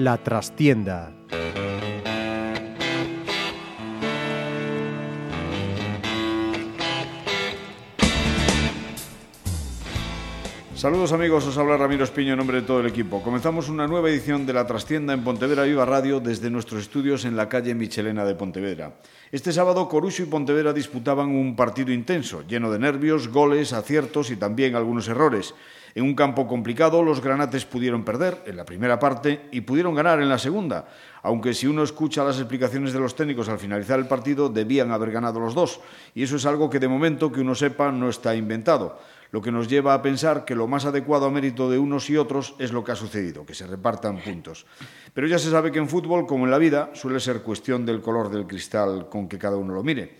[0.00, 1.12] La Trastienda.
[10.74, 13.22] Saludos amigos, os habla Ramiro Espiño en nombre de todo el equipo.
[13.22, 17.36] Comenzamos una nueva edición de La Trastienda en Pontevedra Viva Radio desde nuestros estudios en
[17.36, 18.94] la calle Michelena de Pontevedra.
[19.30, 24.36] Este sábado Coruxo y Pontevedra disputaban un partido intenso, lleno de nervios, goles, aciertos y
[24.36, 25.54] también algunos errores.
[25.94, 30.20] En un campo complicado, los granates pudieron perder en la primera parte y pudieron ganar
[30.20, 30.88] en la segunda,
[31.22, 35.10] aunque si uno escucha las explicaciones de los técnicos al finalizar el partido, debían haber
[35.10, 35.80] ganado los dos.
[36.14, 38.98] Y eso es algo que de momento que uno sepa no está inventado
[39.32, 42.16] lo que nos lleva a pensar que lo más adecuado a mérito de unos y
[42.16, 44.66] otros es lo que ha sucedido, que se repartan puntos.
[45.14, 48.00] Pero ya se sabe que en fútbol, como en la vida, suele ser cuestión del
[48.00, 50.18] color del cristal con que cada uno lo mire.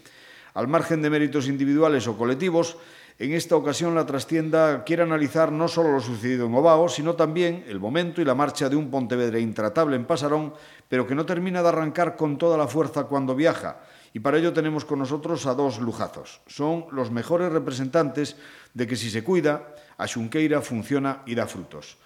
[0.54, 2.76] Al margen de méritos individuales o colectivos,
[3.20, 7.66] en esta ocasión la trastienda quiere analizar no solo lo sucedido en Obao, sino también
[7.68, 10.54] el momento y la marcha de un Pontevedra intratable en Pasarón,
[10.88, 13.82] pero que no termina de arrancar con toda la fuerza cuando viaja.
[14.14, 16.40] Y para ello tenemos con nosotros a dos lujazos.
[16.46, 18.38] Son los mejores representantes
[18.72, 21.98] de que si se cuida, a Xunqueira funciona y da frutos.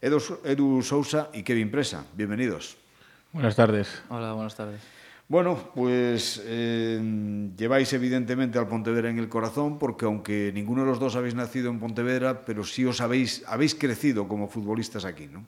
[0.00, 2.78] Edu, Edu Sousa y Kevin Presa, bienvenidos.
[3.30, 4.02] Buenas tardes.
[4.08, 4.80] Hola, buenas tardes.
[5.32, 7.00] Bueno, pues eh,
[7.56, 11.70] lleváis evidentemente al Pontevedra en el corazón, porque aunque ninguno de los dos habéis nacido
[11.70, 15.46] en Pontevedra, pero sí os habéis, habéis crecido como futbolistas aquí, ¿no?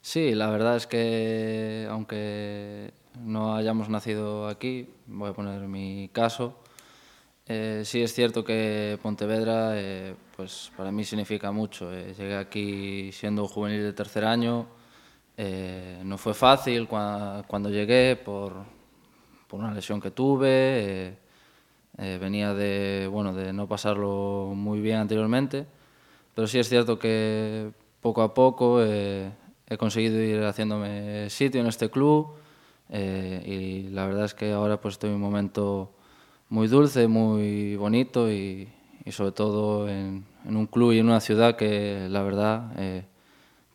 [0.00, 6.56] Sí, la verdad es que aunque no hayamos nacido aquí, voy a poner mi caso,
[7.46, 11.92] eh, sí es cierto que Pontevedra eh, pues para mí significa mucho.
[11.92, 14.68] Eh, llegué aquí siendo juvenil de tercer año,
[15.36, 18.52] eh, no fue fácil cua cuando llegué por,
[19.52, 21.18] una lesión que tuve, eh,
[21.98, 25.66] eh, venía de, bueno, de no pasarlo muy bien anteriormente,
[26.34, 31.90] pero sí es cierto que poco a poco he conseguido ir haciéndome sitio en este
[31.90, 32.34] club
[32.90, 35.92] y la verdad es que ahora pues estoy en un momento
[36.48, 38.68] muy dulce, muy bonito y,
[39.04, 42.72] y sobre todo en, un club y en una ciudad que la verdad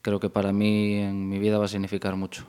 [0.08, 2.46] creo que para mí en mi vida va a significar mucho.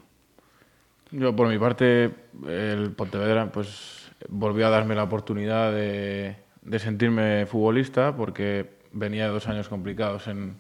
[1.11, 2.15] Yo por mi parte,
[2.47, 9.31] el Pontevedra pues volvió a darme la oportunidad de, de sentirme futbolista porque venía de
[9.31, 10.55] dos años complicados en,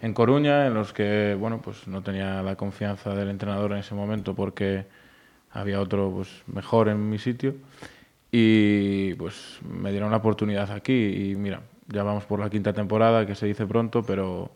[0.00, 3.94] en Coruña en los que bueno pues no tenía la confianza del entrenador en ese
[3.94, 4.86] momento porque
[5.50, 7.56] había otro pues mejor en mi sitio
[8.30, 13.26] y pues me dieron la oportunidad aquí y mira, ya vamos por la quinta temporada,
[13.26, 14.50] que se dice pronto, pero,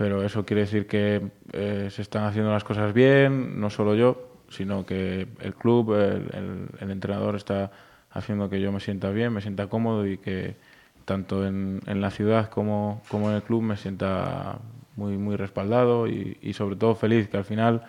[0.00, 1.20] pero eso quiere decir que
[1.52, 6.90] eh, se están haciendo las cosas bien, no solo yo, sino que el club, el,
[6.90, 7.70] entrenador está
[8.10, 10.56] haciendo que yo me sienta bien, me sienta cómodo y que
[11.04, 14.60] tanto en, en la ciudad como, como, en el club me sienta
[14.96, 17.82] muy, muy respaldado y, y sobre todo feliz, que al final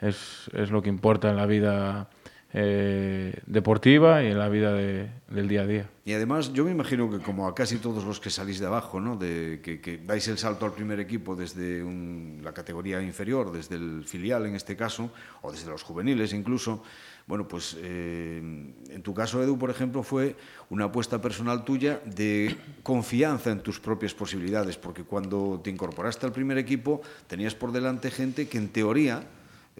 [0.00, 2.08] es, es lo que importa en la vida
[2.52, 5.90] eh, deportiva y en la vida de, del día a día.
[6.06, 9.00] Y además, yo me imagino que como a casi todos los que salís de abajo,
[9.00, 9.16] ¿no?
[9.16, 13.76] de, que, que dais el salto al primer equipo desde un, la categoría inferior, desde
[13.76, 15.10] el filial en este caso,
[15.42, 16.82] o desde los juveniles incluso,
[17.26, 20.34] bueno, pues eh, en tu caso, Edu, por ejemplo, fue
[20.70, 26.32] una apuesta personal tuya de confianza en tus propias posibilidades, porque cuando te incorporaste al
[26.32, 29.26] primer equipo tenías por delante gente que en teoría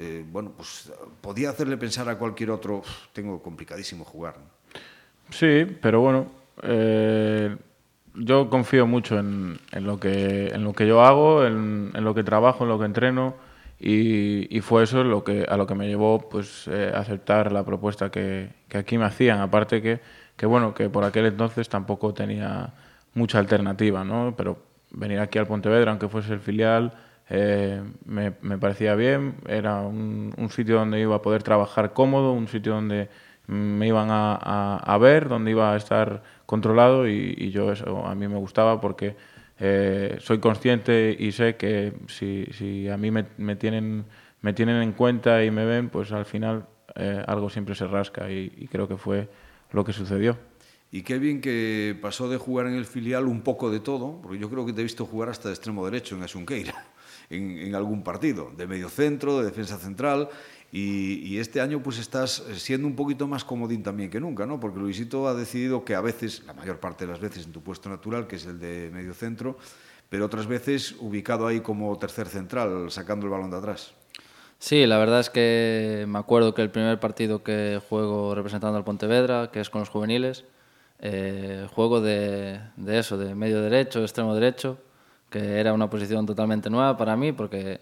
[0.01, 2.83] eh, bueno, pues podía hacerle pensar a cualquier otro,
[3.13, 4.37] tengo complicadísimo jugar.
[5.31, 6.31] Sí, pero bueno,
[6.63, 7.57] eh,
[8.15, 12.63] yo confío mucho en, lo que, en lo que yo hago, en, lo que trabajo,
[12.63, 13.35] en lo que entreno,
[13.81, 17.65] y, y fue eso lo que, a lo que me llevó pues, eh, aceptar la
[17.65, 19.41] propuesta que, que, aquí me hacían.
[19.41, 20.01] Aparte que,
[20.37, 22.73] que, bueno, que por aquel entonces tampoco tenía
[23.15, 24.33] mucha alternativa, ¿no?
[24.37, 26.93] Pero venir aquí al Pontevedra, aunque fuese el filial,
[27.31, 32.33] eh, me, me, parecía bien, era un, un, sitio donde iba a poder trabajar cómodo,
[32.33, 33.09] un sitio donde
[33.47, 38.07] me iban a, a, a ver, donde iba a estar controlado y, y, yo eso
[38.07, 39.17] a mí me gustaba porque
[39.59, 44.07] eh, soy consciente y sé que si, si a mí me, me, tienen,
[44.41, 48.31] me tienen en cuenta y me ven, pues al final eh, algo siempre se rasca
[48.31, 49.29] y, y creo que fue
[49.73, 50.39] lo que sucedió.
[50.91, 54.39] Y qué bien que pasó de jugar en el filial un poco de todo, porque
[54.39, 56.75] yo creo que te he visto jugar hasta de extremo derecho en Asunqueira
[57.31, 60.29] en, en algún partido, de medio centro, de defensa central,
[60.71, 64.61] y, y, este año pues estás siendo un poquito más comodín también que nunca, ¿no?
[64.61, 67.63] Porque Luisito ha decidido que a veces, la mayor parte de las veces en tu
[67.63, 69.57] puesto natural, que es el de medio centro,
[70.11, 73.95] pero otras veces ubicado ahí como tercer central, sacando el balón de atrás.
[74.59, 78.85] Sí, la verdad es que me acuerdo que el primer partido que juego representando al
[78.85, 80.45] Pontevedra, que es con los juveniles,
[80.99, 84.79] eh, juego de, de eso, de medio derecho, extremo derecho,
[85.31, 87.81] que era una posición totalmente nueva para mí porque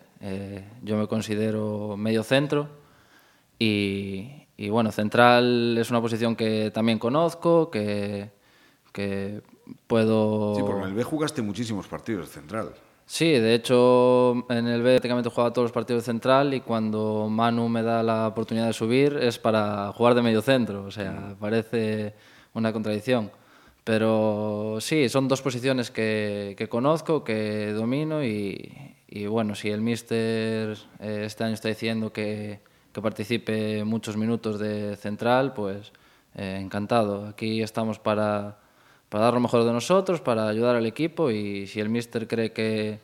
[0.82, 2.68] yo me considero medio centro
[3.58, 8.30] y, y, bueno, central es una posición que también conozco, que,
[8.92, 9.42] que
[9.86, 10.54] puedo...
[10.54, 12.74] Sí, porque en el B jugaste muchísimos partidos de central.
[13.08, 17.28] Sí, de hecho en el B prácticamente jugaba todos los partidos de central y cuando
[17.30, 21.36] Manu me da la oportunidad de subir es para jugar de medio centro, o sea,
[21.38, 22.14] parece
[22.52, 23.30] una contradicción.
[23.86, 29.80] Pero sí, son dos posiciones que, que conozco, que domino y, y bueno, si el
[29.80, 32.58] míster eh, este año está diciendo que,
[32.92, 35.92] que participe muchos minutos de central, pues
[36.34, 37.28] eh, encantado.
[37.28, 38.58] Aquí estamos para,
[39.08, 42.52] para dar lo mejor de nosotros, para ayudar al equipo y si el míster cree
[42.52, 42.98] que,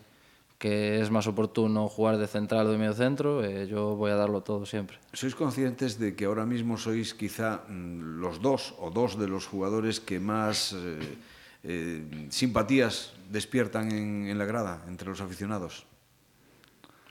[0.62, 4.14] que es más oportuno jugar de central o de medio centro, eh, yo voy a
[4.14, 5.02] darlo todo siempre.
[5.12, 9.50] ¿Sois conscientes de que ahora mismo sois quizá mm, los dos o dos de los
[9.50, 11.18] jugadores que más eh,
[11.66, 15.82] eh, simpatías despiertan en, en, la grada entre los aficionados?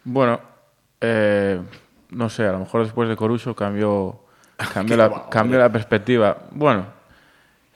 [0.05, 0.39] Bueno,
[1.01, 1.59] eh,
[2.11, 4.23] no sé, a lo mejor después de Corucho cambió,
[4.73, 6.47] cambió, la, cambió la perspectiva.
[6.51, 6.87] Bueno,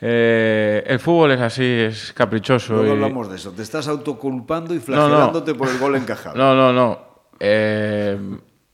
[0.01, 2.73] eh, el fútbol es así, es caprichoso.
[2.75, 2.89] No y...
[2.89, 3.51] hablamos de eso.
[3.51, 5.59] Te estás autoculpando y flagelándote no, no.
[5.59, 6.35] por el gol encajado.
[6.35, 6.99] No, no, no.
[7.39, 8.17] Eh,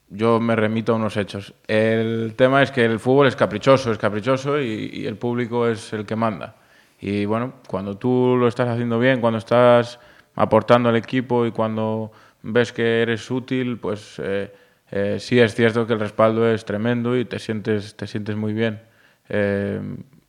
[0.10, 1.54] yo me remito a unos hechos.
[1.68, 5.94] El tema es que el fútbol es caprichoso, es caprichoso y, y, el público es
[5.94, 6.56] el que manda.
[7.00, 10.00] Y bueno, cuando tú lo estás haciendo bien, cuando estás
[10.36, 12.12] aportando al equipo y cuando
[12.44, 14.54] ves que eres útil, pues eh,
[14.92, 18.54] eh, sí es cierto que el respaldo es tremendo y te sientes, te sientes muy
[18.54, 18.82] bien.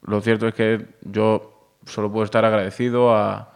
[0.03, 1.53] Lo cierto es que yo
[1.87, 3.49] solo puedo estar agradecido a,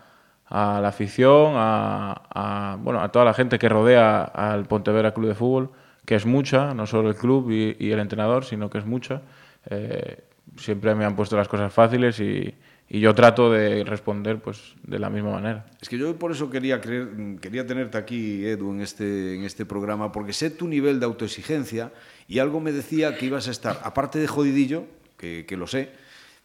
[0.49, 5.71] la afición, a, toda la gente que rodea al Pontevedra Club de Fútbol,
[6.05, 9.23] que es mucha, no solo el club y, el entrenador, sino que es mucha.
[9.69, 10.23] Eh,
[10.57, 12.55] siempre me han puesto las cosas fáciles y,
[12.89, 15.67] yo trato de responder pues, de la misma manera.
[15.83, 20.13] Es que yo por eso quería, quería tenerte aquí, Edu, en este, en este programa,
[20.13, 21.93] porque sé tu nivel de autoexigencia
[22.29, 24.85] y algo me decía que ibas a estar, aparte de jodidillo,
[25.17, 25.91] que lo sé,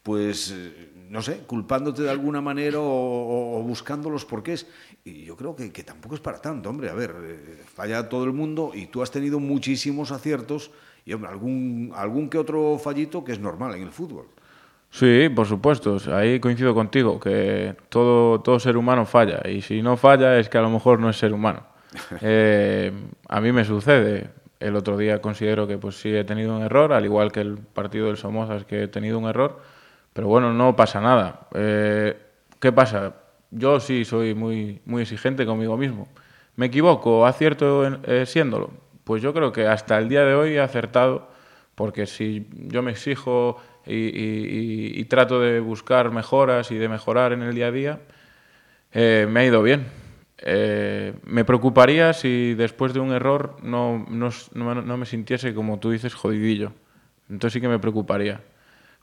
[0.02, 4.66] pues, eh, no sé, culpándote de alguna manera o, o, buscando los porqués.
[5.04, 6.90] Y yo creo que, que, tampoco es para tanto, hombre.
[6.90, 10.70] A ver, eh, falla todo el mundo y tú has tenido muchísimos aciertos
[11.04, 14.26] y, hombre, algún, algún que otro fallito que es normal en el fútbol.
[14.90, 15.96] Sí, por supuesto.
[16.14, 19.40] Ahí coincido contigo, que todo, todo ser humano falla.
[19.48, 21.62] Y si no falla es que a lo mejor no es ser humano.
[22.20, 22.92] eh,
[23.28, 24.30] a mí me sucede.
[24.60, 27.58] El otro día considero que pues sí he tenido un error, al igual que el
[27.58, 29.60] partido del Somozas que he tenido un error
[30.12, 31.48] pero bueno, no pasa nada.
[31.54, 32.16] Eh,
[32.60, 33.14] ¿Qué pasa?
[33.50, 36.08] Yo sí soy muy, muy exigente conmigo mismo.
[36.56, 37.26] ¿Me equivoco?
[37.26, 38.70] ¿Acierto en, eh, siéndolo?
[39.04, 41.28] Pues yo creo que hasta el día de hoy he acertado,
[41.74, 47.54] porque si yo me exijo y, trato de buscar mejoras y de mejorar en el
[47.54, 48.00] día a día,
[48.92, 49.86] eh, me ha ido bien.
[50.38, 55.90] Eh, me preocuparía si después de un error no, no, no me sintiese, como tú
[55.90, 56.72] dices, jodidillo.
[57.28, 58.40] Entonces sí que me preocuparía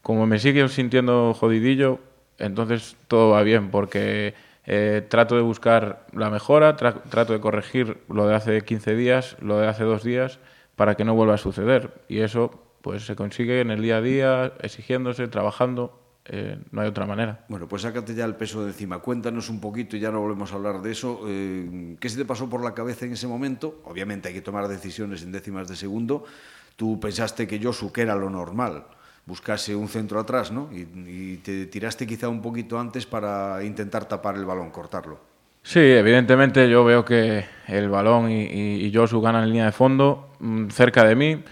[0.01, 1.99] como me sigue sintiendo jodidillo,
[2.37, 4.33] entonces todo va bien, porque
[4.65, 9.35] eh, trato de buscar la mejora, tra trato de corregir lo de hace 15 días,
[9.41, 10.39] lo de hace dos días,
[10.75, 12.03] para que no vuelva a suceder.
[12.07, 12.51] Y eso
[12.81, 15.99] pues se consigue en el día a día, exigiéndose, trabajando.
[16.25, 17.45] Eh, no hay otra manera.
[17.49, 18.99] Bueno, pues sácate ya el peso de encima.
[18.99, 21.21] Cuéntanos un poquito y ya no volvemos a hablar de eso.
[21.27, 23.81] Eh, ¿Qué se te pasó por la cabeza en ese momento?
[23.85, 26.25] Obviamente hay que tomar decisiones en décimas de segundo.
[26.75, 28.85] Tú pensaste que Josu, que era lo normal,
[29.29, 30.69] buscase un centro atrás, ¿no?
[30.73, 35.19] Y, te tiraste quizá un poquito antes para intentar tapar el balón, cortarlo.
[35.61, 39.71] Sí, evidentemente yo veo que el balón y, y, y Josu ganan en línea de
[39.71, 41.43] fondo, mm, cerca de mí,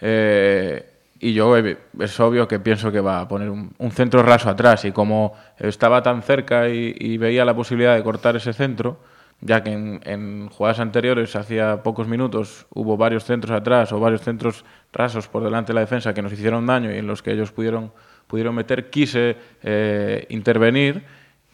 [0.00, 4.48] eh, y yo es obvio que pienso que va a poner un, un centro raso
[4.48, 9.00] atrás, y como estaba tan cerca y, veía la posibilidad de cortar ese centro,
[9.40, 14.22] ya que en, en jugadas anteriores, hacía pocos minutos, hubo varios centros atrás o varios
[14.22, 17.32] centros rasos por delante de la defensa que nos hicieron daño y en los que
[17.32, 17.92] ellos pudieron,
[18.26, 21.04] pudieron meter, quise eh, intervenir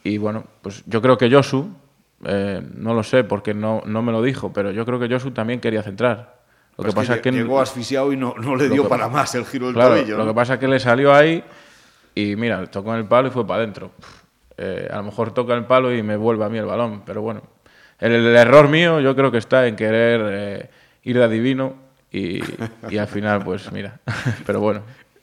[0.03, 1.69] y bueno, pues yo creo que Josu,
[2.25, 5.31] eh, no lo sé porque no, no me lo dijo, pero yo creo que Josu
[5.31, 6.41] también quería centrar.
[6.71, 9.07] Lo pues que pasa es que llegó asfixiado y no, no le dio que, para
[9.07, 10.17] más el giro del claro, tobillo.
[10.17, 10.23] ¿no?
[10.23, 11.43] Lo que pasa es que le salió ahí
[12.15, 13.91] y mira, tocó en el palo y fue para adentro.
[14.57, 17.21] Eh, a lo mejor toca el palo y me vuelve a mí el balón, pero
[17.21, 17.41] bueno,
[17.99, 20.69] el, el error mío yo creo que está en querer eh,
[21.03, 21.75] ir de adivino
[22.11, 22.39] y,
[22.89, 23.99] y, al final, pues mira,
[24.45, 24.81] pero bueno.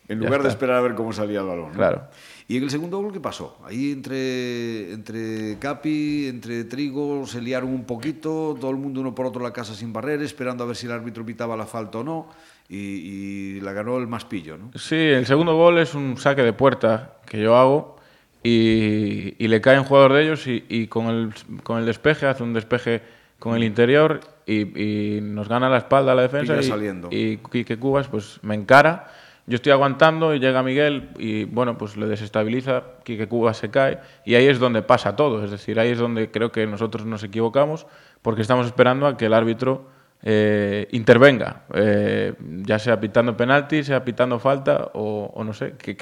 [0.08, 1.68] En lugar de esperar a ver cómo salía el balón.
[1.68, 1.76] ¿no?
[1.76, 2.02] Claro.
[2.48, 3.58] ¿Y en el segundo gol qué pasó?
[3.64, 9.26] Ahí entre, entre Capi, entre Trigo, se liaron un poquito, todo el mundo uno por
[9.26, 12.02] otro la casa sin barrer, esperando a ver si el árbitro pitaba la falta o
[12.02, 12.28] no,
[12.68, 14.72] y, y la ganó el más pillo, ¿no?
[14.74, 17.99] Sí, el segundo gol es un saque de puerta que yo hago
[18.42, 22.26] y, y le cae un jugador de ellos y, y con, el, con el despeje,
[22.26, 23.02] hace un despeje
[23.38, 27.08] con el interior y, nos gana la espalda la defensa y, saliendo.
[27.10, 29.08] y Quique Cubas pues me encara.
[29.46, 33.98] Yo estoy aguantando y llega Miguel y bueno, pues le desestabiliza, Quique Cubas se cae
[34.24, 35.44] y ahí es donde pasa todo.
[35.44, 37.86] Es decir, ahí es donde creo que nosotros nos equivocamos
[38.22, 39.88] porque estamos esperando a que el árbitro
[40.22, 42.34] eh, intervenga, eh,
[42.64, 45.94] ya sea pitando penalti, sea pitando falta o, no sé, que,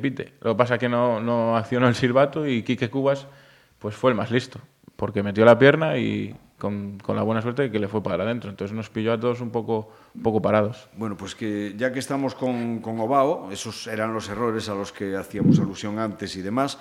[0.00, 0.34] pite.
[0.40, 3.26] Lo que pasa es que no, no accionó el silbato y Quique Cubas
[3.78, 4.60] pues fue el más listo,
[4.94, 8.48] porque metió la pierna y con, la buena suerte que le fue para adentro.
[8.48, 10.88] Entonces nos pilló a todos un poco, un poco parados.
[10.96, 14.92] Bueno, pues que ya que estamos con, con Obao, esos eran los errores a los
[14.92, 16.78] que hacíamos alusión antes y demás,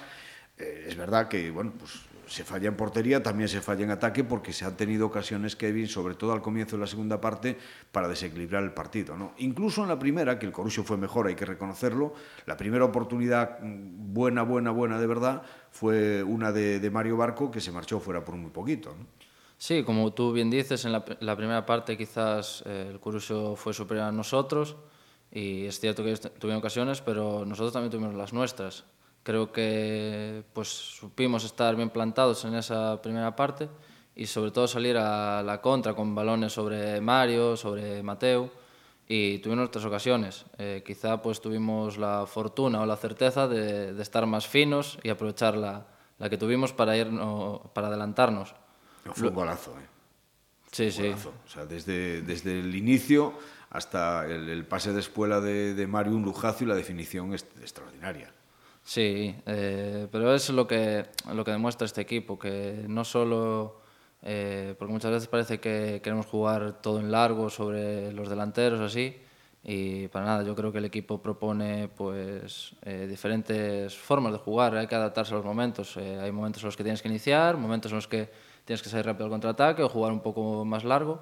[0.60, 4.23] eh, es verdad que, bueno, pues se falla en portería, también se falla en ataque
[4.23, 7.57] porque se han tenido ocasiones, Kevin, sobre todo al comienzo de la segunda parte,
[7.91, 9.17] para desequilibrar el partido.
[9.17, 9.33] ¿no?
[9.39, 12.13] Incluso en la primera, que el Corusio fue mejor, hay que reconocerlo,
[12.45, 17.59] la primera oportunidad mm, buena, buena, buena de verdad fue una de, Mario Barco que
[17.59, 18.95] se marchó fuera por muy poquito.
[19.57, 24.07] Sí, como tú bien dices, en la, primera parte quizás eh, el Corusio fue superior
[24.07, 24.77] a nosotros
[25.31, 28.85] y es cierto que tuvieron ocasiones, pero nosotros también tuvimos las nuestras.
[29.24, 33.70] Creo que pues supimos estar bien plantados en esa primera parte
[34.16, 38.50] y sobre todo salir a la contra con balones sobre Mario, sobre Mateo
[39.08, 40.46] y tuvimos nuestras ocasiones.
[40.58, 45.10] Eh, quizá pues tuvimos la fortuna o la certeza de, de estar más finos y
[45.10, 45.86] aprovechar la,
[46.18, 47.10] la, que tuvimos para, ir,
[47.74, 48.56] para adelantarnos.
[49.13, 49.88] fue un golazo, ¿eh?
[50.72, 51.10] Sí, sí.
[51.10, 53.34] O sea, desde, desde el inicio
[53.70, 57.46] hasta el, el pase de espuela de, de Mario, un lujazo y la definición es
[57.62, 58.32] extraordinaria.
[58.83, 63.81] Sí, eh, pero es lo que, lo que demuestra este equipo, que no solo,
[64.21, 69.15] eh, porque muchas veces parece que queremos jugar todo en largo sobre los delanteros, así,
[69.63, 74.75] y para nada, yo creo que el equipo propone pues, eh, diferentes formas de jugar,
[74.75, 77.91] hay que adaptarse a los momentos, hay momentos en los que tienes que iniciar, momentos
[77.91, 78.29] en los que
[78.65, 81.21] tienes que salir rápido al contraataque o jugar un poco más largo,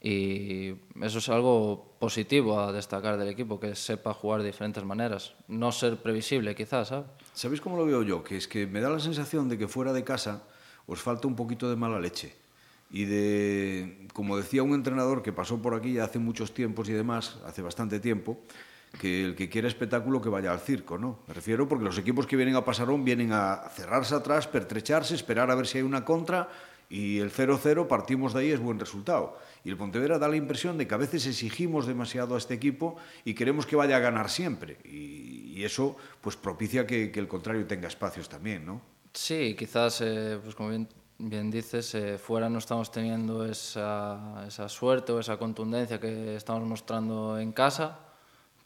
[0.00, 5.34] y eso es algo positivo a destacar del equipo, que sepa jugar de diferentes maneras,
[5.48, 7.06] no ser previsible quizás, ¿sabes?
[7.32, 8.22] ¿Sabéis cómo lo veo yo?
[8.22, 10.44] Que es que me da la sensación de que fuera de casa
[10.86, 12.34] os falta un poquito de mala leche.
[12.90, 16.92] Y de, como decía un entrenador que pasó por aquí ya hace muchos tiempos y
[16.92, 18.38] demás, hace bastante tiempo,
[18.98, 21.18] que el que quiere espectáculo que vaya al circo, ¿no?
[21.28, 25.50] Me refiero porque los equipos que vienen a Pasarón vienen a cerrarse atrás, pertrecharse, esperar
[25.50, 26.48] a ver si hay una contra
[26.88, 29.38] y el 0-0 partimos de ahí es buen resultado.
[29.64, 32.96] Y el Pontevedra da la impresión de que a veces exigimos demasiado a este equipo
[33.24, 34.78] y queremos que vaya a ganar siempre.
[34.84, 38.80] Y, eso pues propicia que, el contrario tenga espacios también, ¿no?
[39.12, 44.68] Sí, quizás, eh, pues como bien, bien dices, eh, fuera no estamos teniendo esa, esa
[44.68, 47.98] suerte o esa contundencia que estamos mostrando en casa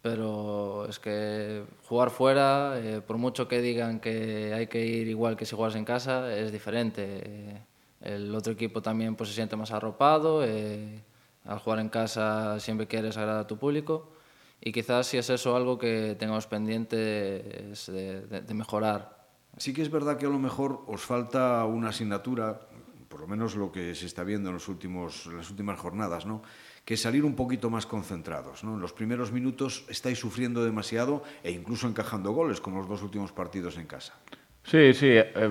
[0.03, 5.37] pero es que jugar fuera, eh, por mucho que digan que hay que ir igual
[5.37, 7.63] que si juegas en casa, es diferente
[8.03, 11.03] el otro equipo también pues, se siente más arropado, eh,
[11.45, 14.13] al jugar en casa siempre quieres agradar a tu público
[14.61, 19.27] y quizás si es eso algo que tengamos pendiente de, mejorar.
[19.57, 22.69] Sí que es verdad que a lo mejor os falta una asignatura,
[23.09, 26.43] por lo menos lo que se está viendo en, los últimos, las últimas jornadas, ¿no?
[26.85, 28.63] que salir un poquito más concentrados.
[28.63, 33.33] En los primeros minutos estáis sufriendo demasiado e incluso encajando goles, como los dos últimos
[33.33, 34.15] partidos en casa.
[34.65, 35.09] Sí, sí.
[35.11, 35.51] Eh,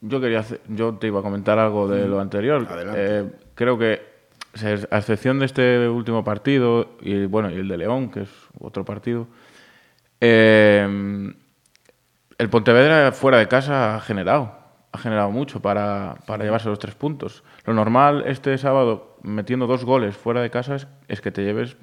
[0.00, 2.66] yo quería, yo te iba a comentar algo de lo anterior.
[2.96, 4.10] Eh, creo que
[4.90, 8.84] a excepción de este último partido y bueno y el de León, que es otro
[8.84, 9.28] partido,
[10.20, 11.32] eh,
[12.38, 14.52] el Pontevedra fuera de casa ha generado,
[14.92, 17.44] ha generado mucho para, para, llevarse los tres puntos.
[17.64, 20.76] Lo normal este sábado metiendo dos goles fuera de casa
[21.06, 21.76] es, que te lleves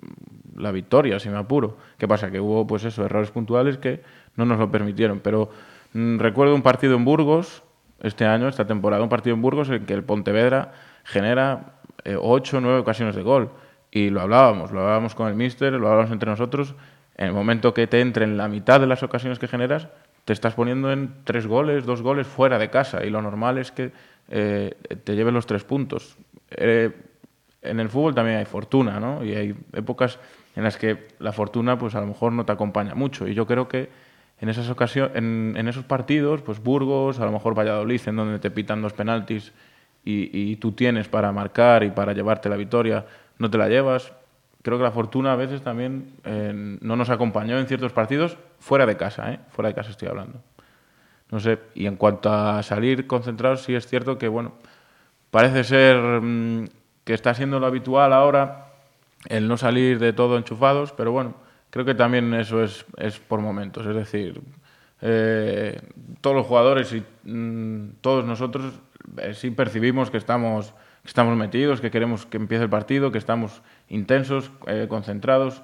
[0.56, 1.76] la victoria, si me apuro.
[1.98, 2.30] ¿Qué pasa?
[2.30, 4.02] Que hubo pues eso errores puntuales que
[4.36, 7.62] no nos lo permitieron, pero Mm, recuerdo un partido en Burgos,
[8.02, 10.72] este año, esta temporada, un partido en Burgos en que el Pontevedra
[11.04, 13.50] genera eh, ocho nueve ocasiones de gol.
[13.90, 16.74] Y lo hablábamos, lo hablábamos con el míster, lo hablábamos entre nosotros.
[17.16, 19.88] En el momento que te entre en la mitad de las ocasiones que generas,
[20.26, 23.04] te estás poniendo en tres goles, dos goles fuera de casa.
[23.04, 23.92] Y lo normal es que
[24.28, 24.74] eh,
[25.04, 26.18] te lleves los tres puntos.
[26.50, 26.92] Eh,
[27.62, 29.24] en el fútbol también hay fortuna, ¿no?
[29.24, 30.18] Y hay épocas
[30.56, 33.26] en las que la fortuna, pues a lo mejor no te acompaña mucho.
[33.26, 33.88] Y yo creo que
[34.40, 38.50] en esas ocasiones, en, esos partidos, pues Burgos, a lo mejor Valladolid, en donde te
[38.50, 39.52] pitan dos penaltis
[40.04, 43.06] y, tú tienes para marcar y para llevarte la victoria,
[43.38, 44.12] no te la llevas.
[44.62, 48.86] Creo que la fortuna a veces también eh, no nos acompañó en ciertos partidos fuera
[48.86, 49.40] de casa, ¿eh?
[49.50, 50.40] fuera de casa estoy hablando.
[51.30, 54.52] No sé, y en cuanto a salir concentrados, sí es cierto que, bueno,
[55.30, 56.68] parece ser mm,
[57.04, 58.66] que está siendo lo habitual ahora
[59.28, 61.34] el no salir de todo enchufados, pero bueno,
[61.76, 63.86] creo que también eso es, es por momentos.
[63.86, 64.40] Es decir,
[65.02, 65.78] eh,
[66.22, 68.80] todos los jugadores y mm, todos nosotros
[69.18, 70.72] eh, sí percibimos que estamos,
[71.04, 75.58] estamos metidos, que queremos que empiece el partido, que estamos intensos, eh, concentrados.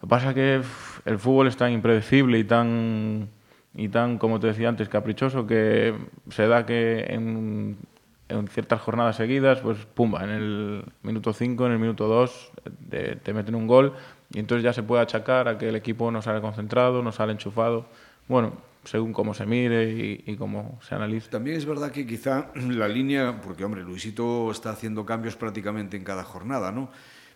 [0.00, 0.60] que pasa es que
[1.04, 3.28] el fútbol es tan impredecible y tan,
[3.76, 5.94] y tan, como te decía antes, caprichoso que
[6.30, 7.76] se da que en,
[8.28, 12.52] en ciertas jornadas seguidas, pues pumba, en el minuto 5, en el minuto 2
[12.90, 13.92] te, te meten un gol
[14.34, 17.32] y entonces ya se puede achacar a que el equipo no sale concentrado, no sale
[17.32, 17.86] enchufado.
[18.28, 18.52] Bueno,
[18.84, 21.30] según cómo se mire y, y, cómo se analice.
[21.30, 26.04] También es verdad que quizá la línea, porque hombre, Luisito está haciendo cambios prácticamente en
[26.04, 26.90] cada jornada, ¿no?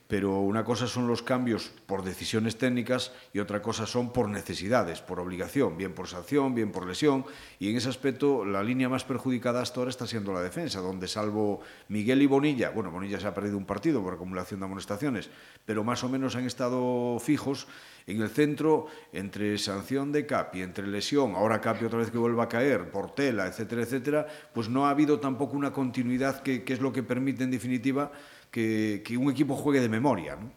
[0.08, 5.02] Pero una cosa son los cambios por decisiones técnicas y otra cosa son por necesidades,
[5.02, 7.26] por obligación, bien por sanción, bien por lesión,
[7.58, 11.08] y en ese aspecto la línea más perjudicada hasta ahora está siendo la defensa, donde
[11.08, 15.28] salvo Miguel y Bonilla, bueno, Bonilla se ha perdido un partido por acumulación de amonestaciones,
[15.66, 17.68] pero más o menos han estado fijos
[18.06, 22.44] en el centro entre sanción de Capi, entre lesión, ahora Capi otra vez que vuelva
[22.44, 26.80] a caer, Portela, etcétera, etcétera, pues no ha habido tampoco una continuidad que, que es
[26.80, 28.10] lo que permite en definitiva
[28.50, 30.36] que, que un equipo juegue de memoria.
[30.36, 30.50] ¿no?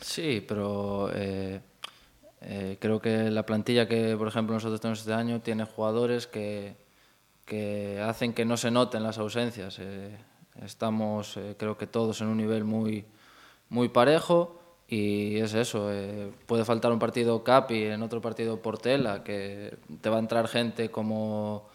[0.00, 1.60] Sí, pero eh,
[2.40, 6.76] eh, creo que la plantilla que, por ejemplo, nosotros tenemos este año tiene jugadores que,
[7.44, 9.78] que hacen que no se noten las ausencias.
[9.80, 10.16] Eh,
[10.62, 13.04] estamos, eh, creo que todos en un nivel muy,
[13.68, 15.92] muy parejo y es eso.
[15.92, 20.48] Eh, puede faltar un partido Capi, en otro partido Portela, que te va a entrar
[20.48, 21.68] gente como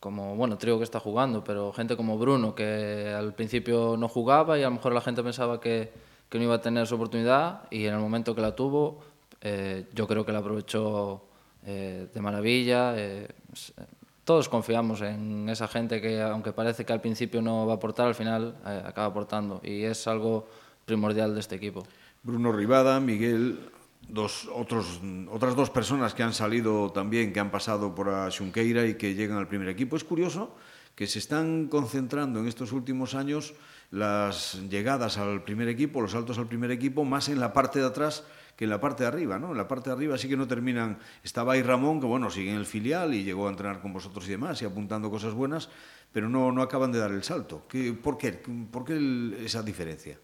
[0.00, 4.58] como, bueno, Trigo que está jugando, pero gente como Bruno, que al principio no jugaba
[4.58, 5.92] y a lo mejor la gente pensaba que,
[6.28, 9.00] que no iba a tener su oportunidad y en el momento que la tuvo,
[9.40, 11.22] eh, yo creo que la aprovechó
[11.64, 12.94] eh, de maravilla.
[12.96, 13.26] Eh,
[14.26, 18.08] todos confiamos en esa gente que, aunque parece que al principio no va a aportar,
[18.08, 20.48] al final eh, acaba aportando y es algo
[20.84, 21.84] primordial de este equipo.
[22.22, 23.58] Bruno Rivada, Miguel
[24.08, 25.00] dos, otros,
[25.30, 29.14] otras dos personas que han salido también, que han pasado por a Xunqueira y que
[29.14, 29.96] llegan al primer equipo.
[29.96, 30.54] Es curioso
[30.94, 33.54] que se están concentrando en estos últimos años
[33.90, 37.86] las llegadas al primer equipo, los saltos al primer equipo, más en la parte de
[37.86, 38.24] atrás
[38.56, 39.50] que en la parte de arriba, ¿no?
[39.50, 40.98] En la parte de arriba sí que no terminan.
[41.22, 44.26] Estaba ahí Ramón, que bueno, sigue en el filial y llegó a entrenar con vosotros
[44.26, 45.68] y demás, y apuntando cosas buenas,
[46.10, 47.66] pero no, no acaban de dar el salto.
[47.68, 48.32] ¿Qué, ¿Por qué?
[48.32, 50.18] ¿Por qué esa diferencia?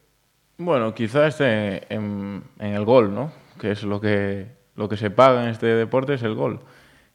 [0.56, 3.41] Bueno, quizás en, en el gol, ¿no?
[3.58, 6.60] Que es lo que, lo que se paga en este deporte, es el gol.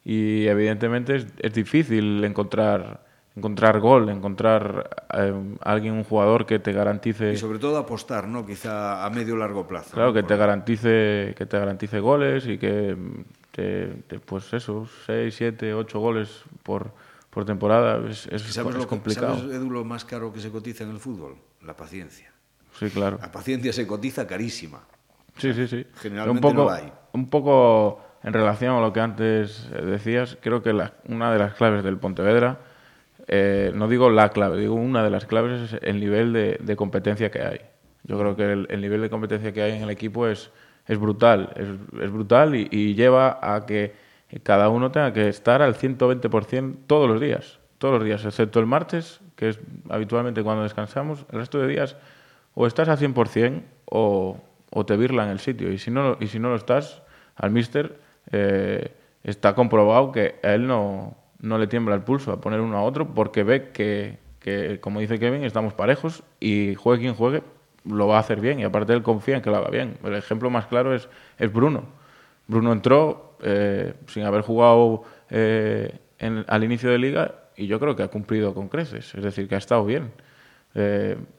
[0.04, 3.04] Y evidentemente es, es difícil encontrar,
[3.36, 7.32] encontrar gol, encontrar eh, alguien, un jugador que te garantice...
[7.32, 8.46] Y sobre todo apostar, ¿no?
[8.46, 9.90] Quizá a medio largo plazo.
[9.92, 10.14] Claro, ¿no?
[10.14, 12.96] que te garantice, que te garantice goles y que
[13.52, 16.92] te, te pues eso, 6, 7, 8 goles por,
[17.30, 19.36] por temporada es, es, ¿Sabes es lo complicado.
[19.38, 21.36] ¿Sabes, Edu, lo más caro que se cotiza en el fútbol?
[21.62, 22.32] La paciencia.
[22.78, 23.18] Sí, claro.
[23.20, 24.80] La paciencia se cotiza carísima.
[25.38, 25.86] Sí, sí, sí.
[25.96, 26.92] Generalmente un poco, no la hay.
[27.12, 31.54] Un poco en relación a lo que antes decías, creo que la- una de las
[31.54, 32.58] claves del Pontevedra,
[33.26, 36.76] eh, no digo la clave, digo una de las claves es el nivel de, de
[36.76, 37.60] competencia que hay.
[38.04, 40.50] Yo creo que el, el nivel de competencia que hay en el equipo es,
[40.86, 41.68] es brutal, es,
[42.02, 43.94] es brutal y, y lleva a que
[44.42, 48.66] cada uno tenga que estar al 120% todos los días, todos los días, excepto el
[48.66, 51.96] martes, que es habitualmente cuando descansamos, el resto de días
[52.54, 54.38] o estás al 100% o,
[54.70, 55.72] o te virla en el sitio.
[55.72, 57.02] Y si no, y si no lo estás,
[57.36, 57.98] al mister
[58.32, 62.76] eh, está comprobado que a él no, no le tiembla el pulso a poner uno
[62.76, 67.42] a otro porque ve que, que, como dice Kevin, estamos parejos y juegue quien juegue,
[67.84, 68.60] lo va a hacer bien.
[68.60, 69.96] Y aparte él confía en que lo haga bien.
[70.04, 71.84] El ejemplo más claro es, es Bruno.
[72.46, 75.98] Bruno entró eh, sin haber jugado eh,
[76.46, 79.14] al inicio de liga y yo creo que ha cumplido con creces.
[79.14, 80.12] Es decir, que ha estado bien.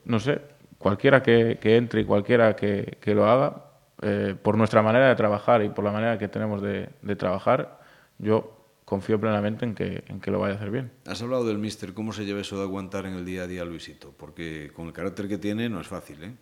[0.04, 0.42] No sé,
[0.80, 3.66] cualquiera que, que entre y cualquiera que, que lo haga,
[4.02, 7.78] eh, por nuestra manera de trabajar y por la manera que tenemos de, de trabajar,
[8.18, 10.90] yo confío plenamente en que, en que lo vaya a hacer bien.
[11.06, 13.64] Has hablado del míster, ¿cómo se lleva eso de aguantar en el día a día
[13.64, 14.12] Luisito?
[14.16, 16.32] Porque con el carácter que tiene no es fácil, ¿eh?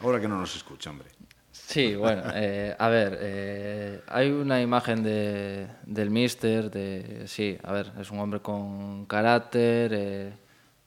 [0.00, 1.08] Ahora que no nos escucha, hombre.
[1.52, 7.72] Sí, bueno, eh, a ver, eh, hay una imagen de, del Mister, de, sí, a
[7.72, 10.32] ver, es un hombre con carácter, eh,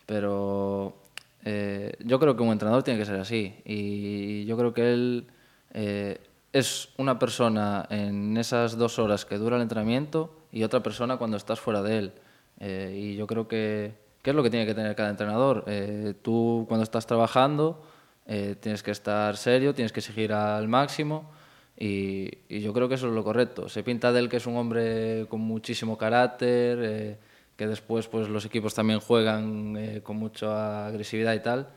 [0.06, 1.02] pero
[1.50, 3.56] eh, yo creo que un entrenador tiene que ser así.
[3.64, 5.28] Y yo creo que él
[5.74, 6.20] eh,
[6.52, 11.38] es una persona en esas dos horas que dura el entrenamiento y otra persona cuando
[11.38, 12.12] estás fuera de él.
[12.60, 15.64] Eh, y yo creo que, que es lo que tiene que tener cada entrenador.
[15.68, 17.82] Eh, tú cuando estás trabajando
[18.26, 21.32] eh, tienes que estar serio, tienes que exigir al máximo
[21.80, 23.70] y, y yo creo que eso es lo correcto.
[23.70, 27.18] Se pinta de él que es un hombre con muchísimo carácter, eh,
[27.58, 31.68] que después pues, los equipos también juegan eh, con mucha agresividad y tal.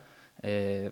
[0.43, 0.91] Eh,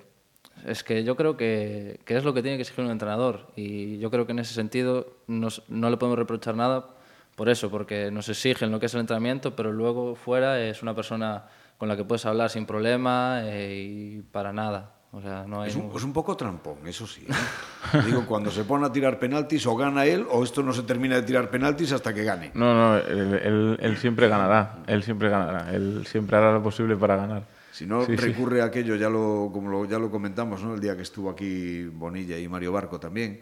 [0.65, 3.97] es que yo creo que, que es lo que tiene que exigir un entrenador y
[3.99, 6.89] yo creo que en ese sentido nos- no le podemos reprochar nada
[7.36, 10.93] por eso, porque nos exigen lo que es el entrenamiento, pero luego fuera es una
[10.95, 11.45] persona
[11.78, 14.98] con la que puedes hablar sin problema eh, y para nada.
[15.12, 17.26] O sea, no hay es, un, es un poco trampón, eso sí.
[17.28, 18.02] ¿eh?
[18.06, 21.15] Digo, cuando se pone a tirar penaltis o gana él o esto no se termina
[21.15, 22.52] de tirar penaltis hasta que gane.
[22.54, 26.95] No, no, él, él, él siempre ganará, él siempre ganará, él siempre hará lo posible
[26.95, 27.43] para ganar.
[27.72, 28.62] Si no sí, recurre sí.
[28.62, 30.76] a aquello, ya lo, como lo, ya lo comentamos, ¿no?
[30.76, 33.39] el día que estuvo aquí Bonilla y Mario Barco también,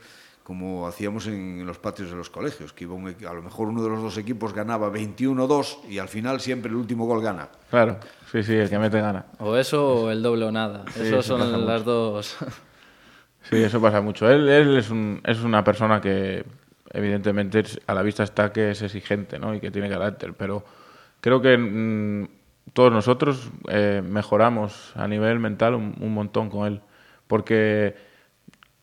[0.47, 3.83] como hacíamos en, los patios de los colegios, que iba un, a lo mejor uno
[3.83, 7.49] de los dos equipos ganaba 21-2 y al final siempre el último gol gana.
[7.69, 7.97] Claro,
[8.31, 9.25] sí, sí, el que mete gana.
[9.39, 10.85] O eso o el doble o nada.
[10.93, 12.37] Sí, eso son las dos.
[13.49, 14.29] Sí, eso pasa mucho.
[14.29, 16.45] Él, él es, un, es una persona que
[16.93, 19.53] evidentemente a la vista está que es exigente ¿no?
[19.53, 20.63] y que tiene carácter, pero
[21.19, 22.25] creo que mmm,
[22.71, 26.81] todos nosotros eh, mejoramos a nivel mental un, un montón con él,
[27.27, 28.06] porque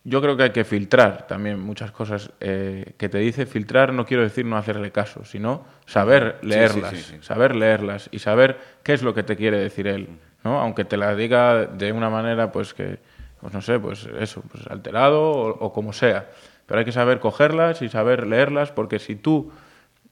[0.04, 3.46] yo creo que hay que filtrar también muchas cosas eh, que te dice.
[3.46, 8.10] Filtrar no quiero decir no hacerle caso, sino saber leerlas, sí, sí, sí, saber leerlas
[8.12, 10.08] y saber qué es lo que te quiere decir él,
[10.44, 10.60] ¿no?
[10.60, 12.98] Aunque te la diga de una manera, pues que,
[13.40, 16.28] pues no sé, pues eso, pues alterado o, o como sea.
[16.66, 19.52] Pero hay que saber cogerlas y saber leerlas, porque si tú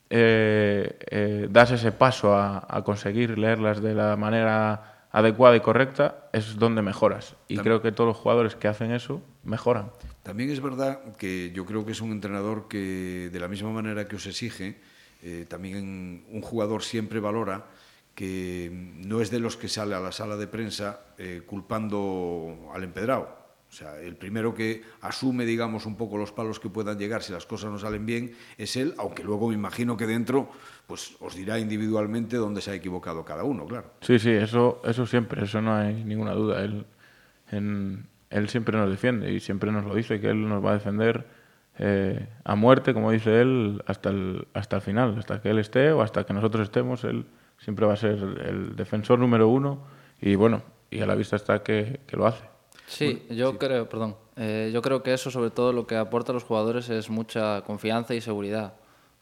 [0.08, 6.28] eh, eh, das ese paso a, a conseguir leerlas de la manera adecuada y correcta
[6.32, 7.36] es donde mejoras.
[7.46, 7.62] Y También.
[7.62, 9.92] creo que todos los jugadores que hacen eso mejoran.
[10.22, 14.08] También es verdad que yo creo que es un entrenador que, de la misma manera
[14.08, 14.80] que os exige,
[15.22, 17.66] eh, también un jugador siempre valora
[18.14, 22.84] que no es de los que sale a la sala de prensa eh, culpando al
[22.84, 23.41] empedrado.
[23.72, 27.32] O sea, el primero que asume, digamos, un poco los palos que puedan llegar si
[27.32, 30.50] las cosas no salen bien es él, aunque luego me imagino que dentro
[30.86, 33.94] pues os dirá individualmente dónde se ha equivocado cada uno, claro.
[34.02, 36.62] Sí, sí, eso, eso siempre, eso no hay ninguna duda.
[36.62, 36.84] Él,
[37.48, 41.26] él siempre nos defiende y siempre nos lo dice, que él nos va a defender
[41.78, 45.92] eh, a muerte, como dice él, hasta el, hasta el final, hasta que él esté
[45.92, 47.24] o hasta que nosotros estemos, él
[47.56, 49.82] siempre va a ser el defensor número uno
[50.20, 52.51] y bueno, y a la vista está que lo hace.
[52.92, 53.56] Sí, bueno, yo sí.
[53.58, 56.88] creo, perdón, eh, yo creo que eso sobre todo lo que aporta a los jugadores
[56.90, 58.74] es mucha confianza y seguridad,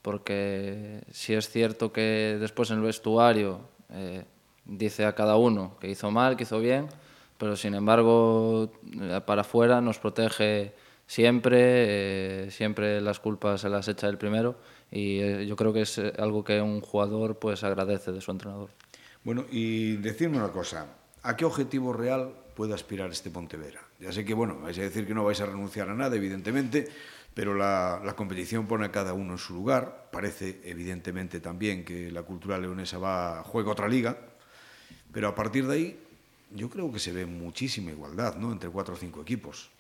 [0.03, 4.25] porque si es cierto que después en el vestuario eh,
[4.65, 6.89] dice a cada uno que hizo mal, que hizo bien,
[7.39, 10.75] pero sin embargo eh, para afuera nos protege
[11.07, 14.57] siempre, eh, siempre las culpas se las echa el primero
[14.91, 18.71] y eh, yo creo que es algo que un jugador pues agradece de su entrenador.
[19.25, 20.87] Bueno, y decirme una cosa,
[21.23, 23.81] ¿a qué objetivo real puede aspirar este Pontevedra?
[23.99, 26.87] Ya sé que, bueno, vais a decir que no vais a renunciar a nada, evidentemente,
[27.33, 30.11] pero la, competición pone a cada uno en su lugar.
[30.13, 34.19] Parece, evidentemente, también que la cultura leonesa va juega otra liga,
[35.11, 35.99] pero a partir de ahí
[36.55, 38.53] yo creo que se ve muchísima igualdad ¿no?
[38.53, 39.71] entre cuatro o cinco equipos.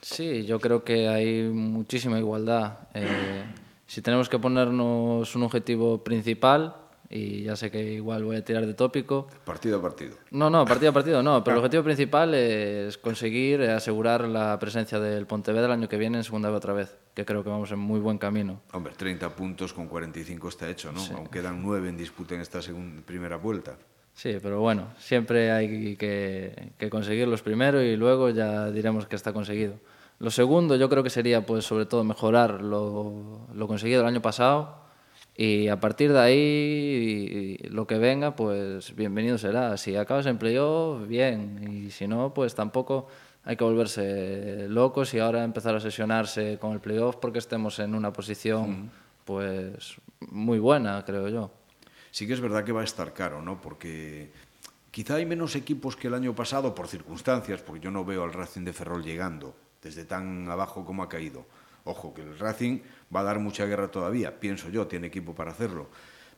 [0.00, 2.88] Sí, yo creo que hay muchísima igualdad.
[2.94, 3.44] Eh,
[3.86, 6.74] si tenemos que ponernos un objetivo principal,
[7.10, 9.26] y ya sé que igual voy a tirar de tópico.
[9.44, 10.16] Partido a partido.
[10.30, 15.00] No, no, partido a partido no, pero el objetivo principal es conseguir asegurar la presencia
[15.00, 17.72] del Pontevedra el año que viene en segunda vez otra vez, que creo que vamos
[17.72, 18.60] en muy buen camino.
[18.72, 21.00] Hombre, 30 puntos con 45 está hecho, ¿no?
[21.00, 21.12] Sí.
[21.12, 23.76] Aún quedan 9 en disputa en esta segunda, primera vuelta.
[24.14, 29.32] Sí, pero bueno, siempre hay que, que conseguirlos primero y luego ya diremos que está
[29.32, 29.74] conseguido.
[30.20, 34.20] Lo segundo yo creo que sería pues sobre todo mejorar lo, lo conseguido el año
[34.20, 34.79] pasado
[35.42, 39.78] y a partir de ahí lo que venga pues bienvenido será.
[39.78, 43.08] Si acabas en playoff, bien, y si no pues tampoco
[43.44, 47.94] hay que volverse locos y ahora empezar a sesionarse con el playoff porque estemos en
[47.94, 48.90] una posición
[49.24, 51.50] pues muy buena, creo yo
[52.10, 53.62] sí que es verdad que va a estar caro, ¿no?
[53.62, 54.30] Porque
[54.90, 58.34] quizá hay menos equipos que el año pasado por circunstancias, porque yo no veo al
[58.34, 61.46] Racing de Ferrol llegando desde tan abajo como ha caído.
[61.84, 62.80] Ojo, que el Racing
[63.14, 65.88] va a dar mucha guerra todavía, pienso yo, tiene equipo para hacerlo,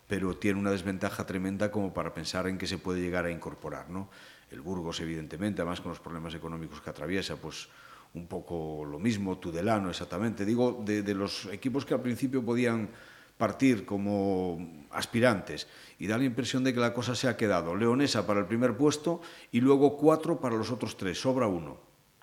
[0.08, 3.90] pero tiene una desventaja tremenda como para pensar en que se puede llegar a incorporar,
[3.90, 4.08] ¿no?
[4.50, 7.68] El Burgos, evidentemente, además con los problemas económicos que atraviesa, pues
[8.14, 10.44] un poco lo mismo, Tudelano exactamente.
[10.44, 12.90] Digo, de, los equipos que al principio podían
[13.38, 15.66] partir como aspirantes
[15.98, 18.76] y da la impresión de que la cosa se ha quedado leonesa para el primer
[18.76, 21.78] puesto y luego cuatro para los otros tres, sobra uno.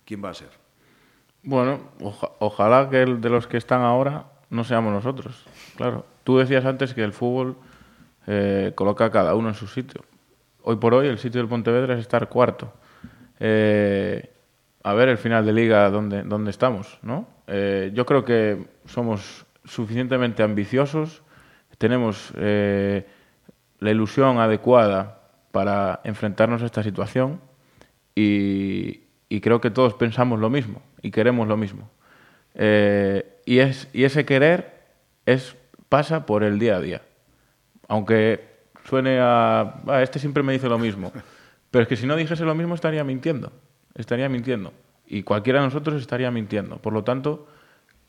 [0.06, 0.50] ¿Quién va a ser?
[1.42, 5.46] Bueno, oja ojalá que el de los que están ahora no seamos nosotros.
[5.76, 7.56] Claro, tú decías antes que el fútbol
[8.28, 10.04] eh, coloca a cada uno en su sitio.
[10.64, 12.74] Hoy por hoy el sitio del Pontevedra es estar cuarto.
[13.40, 14.30] Eh,
[14.84, 17.28] a ver el final de liga dónde, dónde estamos, ¿no?
[17.48, 21.24] Eh, yo creo que somos suficientemente ambiciosos,
[21.78, 27.40] tenemos la ilusión adecuada para enfrentarnos a esta situación
[28.16, 29.02] y,
[29.42, 31.90] creo que todos pensamos lo mismo y queremos lo mismo.
[33.50, 34.74] Y, es, y ese querer
[35.26, 35.56] es,
[35.90, 37.02] pasa por el día a día.
[37.88, 38.42] Aunque
[38.86, 41.12] suene a, "Ah, este siempre me dice lo mismo.
[41.72, 43.52] Pero es que si no dijese lo mismo estaría mintiendo,
[43.96, 44.74] estaría mintiendo.
[45.08, 46.78] Y cualquiera de nosotros estaría mintiendo.
[46.78, 47.48] Por lo tanto,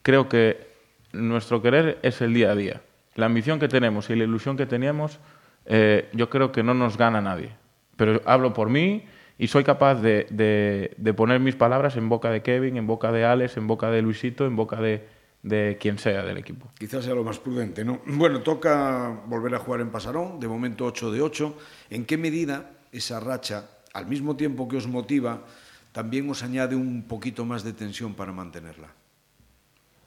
[0.02, 0.66] creo que
[1.12, 2.82] nuestro querer es el día a día.
[3.14, 5.18] La ambición que tenemos y la ilusión que teníamos,
[5.66, 7.50] eh, yo creo que no nos gana nadie.
[7.96, 9.04] Pero hablo por mí
[9.38, 13.10] y soy capaz de, de- de poner mis palabras en boca de Kevin, en boca
[13.12, 15.06] de Alex, en boca de Luisito, en boca de,
[15.42, 16.70] de quien sea del equipo.
[16.78, 18.00] Quizás sea lo más prudente, ¿no?
[18.06, 21.56] Bueno, toca volver a jugar en Pasarón, de momento 8 de 8.
[21.90, 25.44] ¿En qué medida esa racha, al mismo tiempo que os motiva,
[25.92, 28.88] también os añade un poquito más de tensión para mantenerla?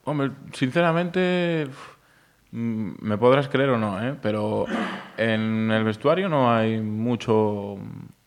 [0.04, 1.66] Hombre, sinceramente,
[2.52, 4.16] mm, me podrás creer o no, ¿eh?
[4.20, 4.66] pero
[5.16, 7.76] en el vestuario no hay mucho,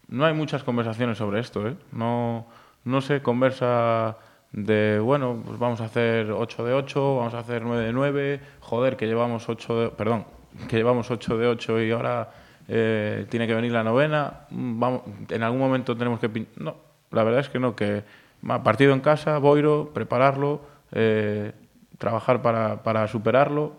[0.08, 1.76] no hay muchas conversaciones sobre esto, ¿eh?
[1.91, 2.48] No,
[2.84, 4.17] no se conversa
[4.51, 8.39] de, bueno, pues vamos a hacer 8 de 8, vamos a hacer 9 de 9,
[8.62, 10.25] joder, que llevamos 8 de, perdón,
[10.67, 12.31] que llevamos 8 de 8 y ahora
[12.67, 16.47] eh, tiene que venir la novena, vamos, en algún momento tenemos que...
[16.57, 16.75] No,
[17.12, 18.03] la verdad es que no, que
[18.63, 21.53] partido en casa, Boiro, prepararlo, eh,
[21.97, 23.73] trabajar para, para superarlo.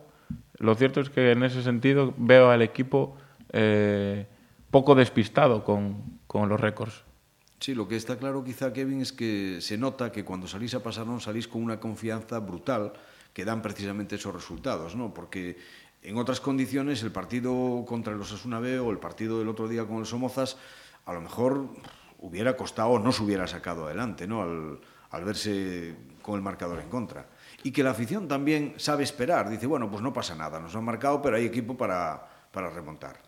[0.58, 3.16] Lo cierto es que en ese sentido veo al equipo
[3.52, 4.26] eh,
[4.70, 7.04] poco despistado con, con los récords.
[7.60, 10.82] Sí, lo que está claro quizá, Kevin, es que se nota que cuando salís a
[10.82, 12.92] Pasarón salís con una confianza brutal
[13.32, 15.12] que dan precisamente esos resultados, ¿no?
[15.12, 15.58] Porque
[16.02, 19.86] en otras condiciones el partido contra el Osasuna B o el partido del otro día
[19.86, 20.56] con el Somozas
[21.04, 21.68] a lo mejor
[22.20, 24.42] hubiera costado no se hubiera sacado adelante, ¿no?
[24.42, 24.78] Al,
[25.10, 27.26] al verse con el marcador en contra.
[27.62, 30.84] Y que la afición también sabe esperar, dice, bueno, pues no pasa nada, nos han
[30.84, 33.20] marcado, pero hay equipo para, para remontar.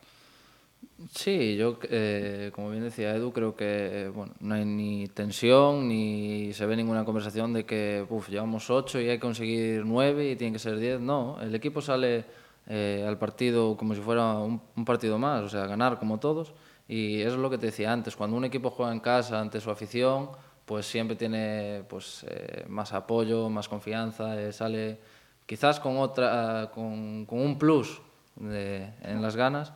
[1.15, 6.53] Sí, yo, eh, como bien decía Edu, creo que bueno, no hay ni tensión ni
[6.53, 10.37] se ve ninguna conversación de que uf, llevamos 8 y hay que conseguir 9 y
[10.37, 11.01] tiene que ser 10.
[11.01, 12.27] No, el equipo sale
[12.67, 16.53] eh, al partido como si fuera un, un partido más, o sea, ganar como todos.
[16.87, 19.61] Y eso es lo que te decía antes, cuando un equipo juega en casa ante
[19.61, 20.31] su afición,
[20.67, 24.99] pues siempre tiene pues, eh, más apoyo, más confianza, eh, sale
[25.47, 28.01] quizás con, otra, con, con un plus
[28.37, 29.73] de- en las ganas.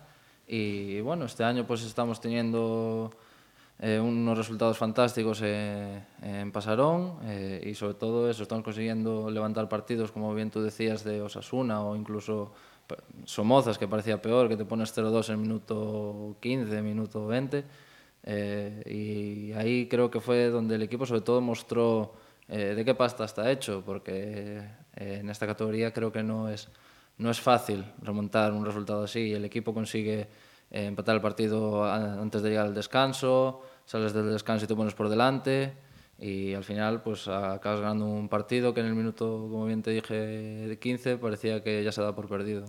[0.46, 3.10] Y bueno, este año pues estamos teniendo
[3.80, 9.68] eh, unos resultados fantásticos eh, en Pasarón eh, y sobre todo eso, estamos consiguiendo levantar
[9.68, 12.52] partidos, como bien tú decías, de Osasuna o incluso
[13.24, 17.64] Somozas, que parecía peor, que te pones 0-2 en minuto 15, minuto 20.
[18.24, 22.14] eh, y ahí creo que fue donde el equipo sobre todo mostró
[22.46, 24.62] de qué pasta está hecho, porque
[24.96, 26.68] en esta categoría creo que no es,
[27.18, 29.32] no es fácil remontar un resultado así.
[29.32, 30.28] El equipo consigue
[30.70, 34.94] eh, empatar el partido antes de llegar al descanso, sales del descanso y te pones
[34.94, 35.74] por delante
[36.18, 39.90] y al final pues acabas ganando un partido que en el minuto, como bien te
[39.90, 42.66] dije, de 15 parecía que ya se da por perdido.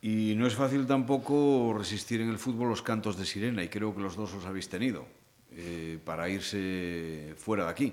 [0.00, 3.94] Y no es fácil tampoco resistir en el fútbol los cantos de sirena, y creo
[3.94, 5.06] que los dos los habéis tenido,
[5.52, 7.92] eh, para irse fuera de aquí.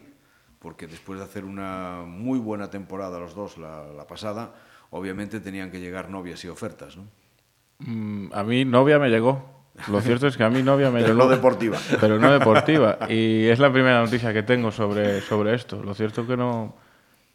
[0.57, 4.53] Porque después de hacer una muy buena temporada los dos la pasada,
[4.91, 7.05] obviamente tenían que llegar novias y ofertas, ¿no?
[7.79, 9.57] Mm, a mí novia me llegó.
[9.89, 11.25] Lo cierto es que a mí novia me Pero llegó.
[11.25, 11.77] no deportiva.
[12.01, 12.97] Pero no deportiva.
[13.07, 15.81] Y es la primera noticia que tengo sobre, sobre esto.
[15.81, 16.75] Lo cierto es que no,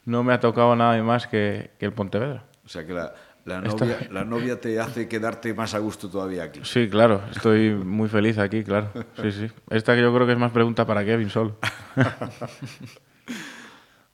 [0.05, 2.45] no me ha tocado nada más que, que el Pontevedra.
[2.65, 3.15] O sea que la,
[3.47, 6.61] la novia, la novia te hace quedarte más a gusto todavía aquí.
[6.65, 7.23] Sí, claro.
[7.31, 8.91] Estoy muy feliz aquí, claro.
[9.23, 9.47] Sí, sí.
[9.71, 11.57] Esta que yo creo que es más pregunta para Kevin solo.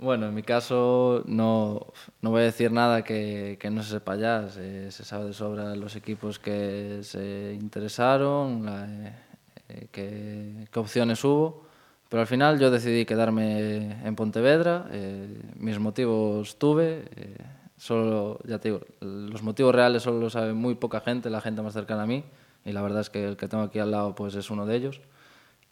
[0.01, 1.87] Bueno, en mi caso no,
[2.23, 4.49] no voy a decir nada que, que no se sepa ya.
[4.49, 8.87] Se, se sabe de sobra los equipos que se interesaron, la,
[9.69, 11.65] eh, qué, qué opciones hubo.
[12.09, 14.89] Pero al final yo decidí quedarme en Pontevedra.
[14.91, 17.05] eh, mis motivos tuve.
[17.17, 17.37] eh,
[17.77, 21.61] solo, ya te digo, los motivos reales solo lo sabe muy poca gente, la gente
[21.63, 22.25] más cercana a mí.
[22.65, 24.77] Y la verdad es que el que tengo aquí al lado pues es uno de
[24.77, 25.01] ellos.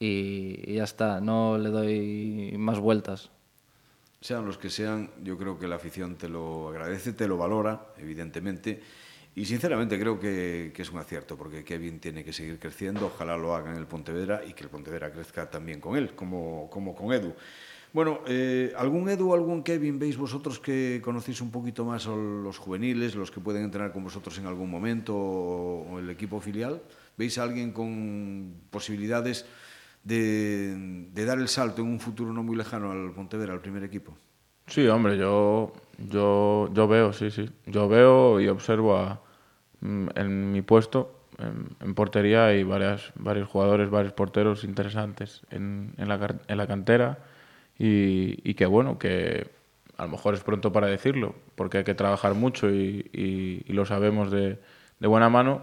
[0.01, 3.31] Y, y ya está, no le doy más vueltas.
[4.21, 7.95] Sean los que sean, yo creo que la afición te lo agradece, te lo valora,
[7.99, 8.81] evidentemente.
[9.37, 13.55] Y sinceramente creo que, es un acierto, porque Kevin tiene que seguir creciendo, ojalá lo
[13.55, 17.13] haga en el Pontevedra y que el Pontevedra crezca también con él, como, como con
[17.13, 17.33] Edu.
[17.93, 23.15] Bueno, eh, ¿algún Edu algún Kevin veis vosotros que conocéis un poquito más los juveniles,
[23.15, 26.83] los que pueden entrenar con vosotros en algún momento o el equipo filial?
[27.17, 29.47] ¿Veis a alguien con posibilidades
[30.05, 34.17] de, dar el salto en un futuro no muy lejano al Pontevedra, al primer equipo?
[34.67, 37.49] Sí, hombre, yo, yo, yo veo, sí, sí.
[37.67, 39.19] Yo veo y observo
[39.81, 46.09] mm, en mi puesto, en, portería, hay varias, varios jugadores, varios porteros interesantes en, en,
[46.09, 47.19] la, en la cantera
[47.79, 49.47] y, que bueno, que
[49.97, 54.31] a lo mejor es pronto para decirlo, porque hay que trabajar mucho y, lo sabemos
[54.31, 54.59] de
[55.01, 55.63] buena mano,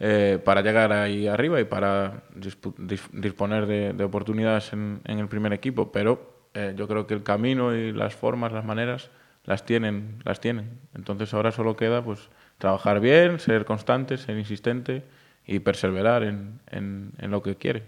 [0.00, 2.22] eh, para llegar ahí arriba y para
[3.12, 7.92] disponer de, oportunidades en, el primer equipo, pero eh, yo creo que el camino y
[7.92, 9.10] las formas, las maneras,
[9.44, 10.78] las tienen, las tienen.
[10.94, 15.04] Entonces ahora solo queda pues trabajar bien, ser constante, ser insistente
[15.44, 17.82] y perseverar en, en, lo que quiere.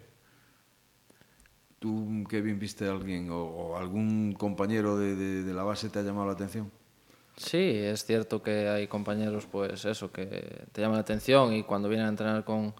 [1.78, 6.26] ¿Tú, Kevin, viste a alguien o, algún compañero de, de la base te ha llamado
[6.26, 6.70] la atención?
[7.40, 10.26] Sí, es cierto que hay compañeros, pues eso, que
[10.72, 12.74] te llaman la atención y cuando vienen a entrenar con,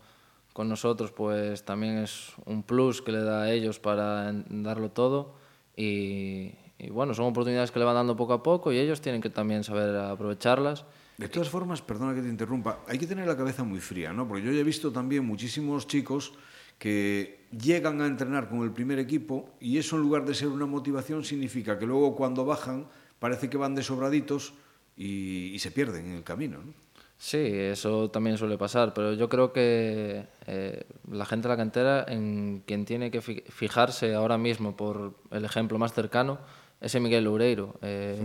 [0.52, 5.34] con nosotros, pues también es un plus que le da a ellos para darlo todo
[5.74, 6.52] y,
[6.90, 9.64] bueno, son oportunidades que le van dando poco a poco y ellos tienen que también
[9.64, 10.84] saber aprovecharlas.
[11.16, 14.28] De todas formas, perdona que te interrumpa, hay que tener la cabeza muy fría, ¿no?
[14.28, 16.34] Porque yo he visto también muchísimos chicos
[16.78, 20.66] que llegan a entrenar con el primer equipo y eso en lugar de ser una
[20.66, 22.86] motivación significa que luego cuando bajan
[23.20, 24.54] parece que van desobraditos
[24.96, 26.58] y, y se pierden en el camino.
[26.58, 26.72] ¿no?
[27.20, 32.06] Sí, eso también suele pasar, pero yo creo que eh, la gente de la cantera,
[32.08, 36.38] en quien tiene que fijarse ahora mismo por el ejemplo más cercano,
[36.80, 37.74] es Miguel Loureiro.
[37.82, 38.18] Eh,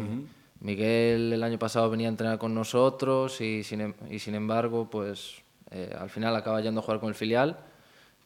[0.61, 4.89] Miguel el año pasado venía a entrenar con nosotros y sin, em-, y sin embargo,
[4.89, 7.59] pues eh, al final acaba yendo a jugar con el filial,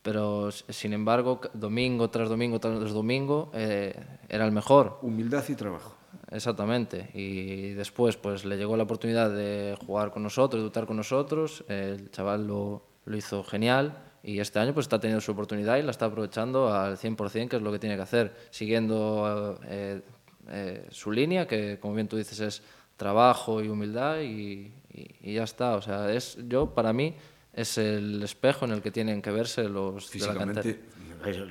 [0.03, 4.99] pero sin embargo, domingo tras domingo tras domingo, era el mejor.
[5.01, 5.98] Humildad y trabajo.
[6.31, 7.09] Exactamente.
[7.13, 11.63] Y después pues le llegó la oportunidad de jugar con nosotros, de luchar con nosotros.
[11.67, 15.81] El chaval lo, lo, hizo genial y este año pues está teniendo su oportunidad y
[15.81, 20.01] la está aprovechando al 100%, que es lo que tiene que hacer, siguiendo eh,
[20.49, 22.63] eh, su línea, que como bien tú dices es
[22.97, 25.75] trabajo y humildad y, y, ya está.
[25.75, 27.15] O sea, es, yo para mí
[27.53, 30.79] es el espejo en el que tienen que verse los físicamente,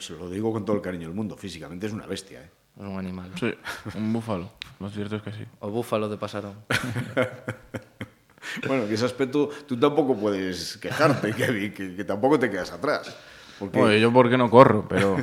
[0.00, 2.42] se lo digo con todo el cariño del mundo, físicamente es una bestia.
[2.42, 2.50] ¿eh?
[2.86, 3.30] Un animal.
[3.38, 3.52] Sí,
[3.94, 4.50] un búfalo.
[4.78, 5.44] Lo cierto es que sí.
[5.60, 6.54] O búfalo de pasarón.
[8.66, 13.16] bueno, en ese aspecto tú tampoco puedes quejarte, Kevin, que, que tampoco te quedas atrás.
[13.58, 14.00] Porque...
[14.00, 15.16] Yo porque no corro, pero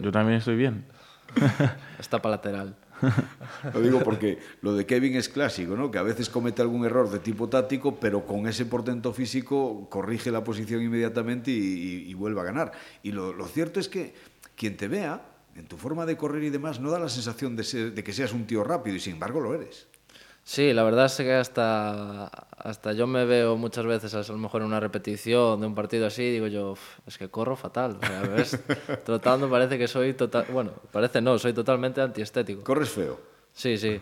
[0.00, 0.84] yo también estoy bien.
[2.00, 2.76] Está para lateral.
[3.74, 5.90] Lo digo porque lo de Kevin es clásico, ¿no?
[5.90, 10.30] Que a veces comete algún error de tipo táctico, pero con ese portento físico corrige
[10.30, 12.72] la posición inmediatamente y, y, vuelve a ganar.
[13.02, 14.14] Y lo, lo cierto es que
[14.56, 15.20] quien te vea
[15.56, 18.46] en tu forma de correr y demás, no da la sensación de, que seas un
[18.46, 19.86] tío rápido y sin embargo lo eres.
[20.44, 24.62] Sí, la verdad es que hasta, hasta yo me veo muchas veces, a lo mejor
[24.62, 27.98] en una repetición de un partido así, digo yo, es que corro fatal.
[28.00, 28.60] O sea, ¿ves?
[29.04, 30.46] Trotando parece que soy total.
[30.52, 32.62] Bueno, parece no, soy totalmente antiestético.
[32.62, 33.18] Corres feo.
[33.52, 34.00] Sí, sí.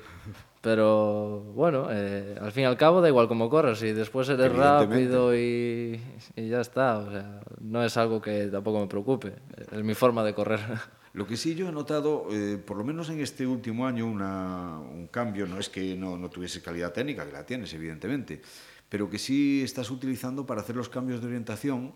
[0.60, 4.50] Pero bueno, eh, al fin y al cabo da igual cómo corres y después eres
[4.52, 6.00] rápido y,
[6.36, 6.98] y ya está.
[6.98, 9.34] O sea, no es algo que tampoco me preocupe.
[9.70, 10.60] Es mi forma de correr.
[11.14, 14.80] Lo que sí yo he notado, eh, por lo menos en este último año, una,
[14.80, 18.42] un cambio, no es que no, no tuviese calidad técnica, que la tienes evidentemente,
[18.88, 21.94] pero que sí estás utilizando para hacer los cambios de orientación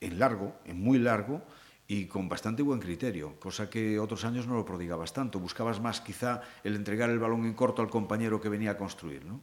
[0.00, 1.42] en largo, en muy largo,
[1.88, 5.40] y con bastante buen criterio, cosa que otros años no lo prodigabas tanto.
[5.40, 9.24] Buscabas más quizá el entregar el balón en corto al compañero que venía a construir,
[9.24, 9.40] ¿no?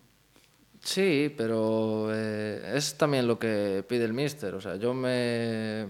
[0.82, 4.56] Sí, pero eh, es también lo que pide el míster.
[4.56, 5.82] O sea, yo me,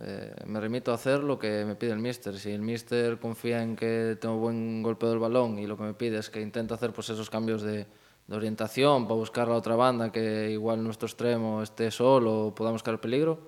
[0.00, 2.36] eh, me remito a hacer lo que me pide el míster.
[2.38, 5.94] Si el míster confía en que tengo buen golpeo del balón y lo que me
[5.94, 7.86] pide es que intento hacer pues, esos cambios de,
[8.26, 12.82] de orientación para buscar la otra banda, que igual nuestro extremo esté solo o podamos
[12.82, 13.46] caer peligro,